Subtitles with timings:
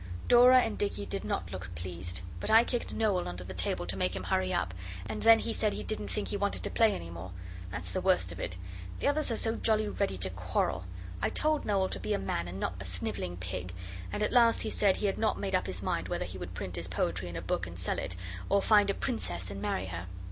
[0.27, 3.95] Dora and Dicky did not look pleased, but I kicked Noel under the table to
[3.95, 4.73] make him hurry up,
[5.05, 7.29] and then he said he didn't think he wanted to play any more.
[7.69, 8.57] That's the worst of it.
[8.97, 10.85] The others are so jolly ready to quarrel.
[11.21, 13.75] I told Noel to be a man and not a snivelling pig,
[14.11, 16.55] and at last he said he had not made up his mind whether he would
[16.55, 18.15] print his poetry in a book and sell it,
[18.49, 20.07] or find a princess and marry her.